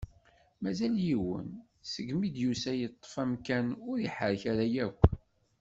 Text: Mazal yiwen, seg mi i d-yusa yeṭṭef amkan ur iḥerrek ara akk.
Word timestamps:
Mazal 0.61 0.95
yiwen, 1.07 1.49
seg 1.91 2.07
mi 2.17 2.25
i 2.27 2.29
d-yusa 2.35 2.71
yeṭṭef 2.79 3.13
amkan 3.23 3.67
ur 3.89 3.97
iḥerrek 4.07 4.43
ara 4.51 4.65
akk. 4.85 5.01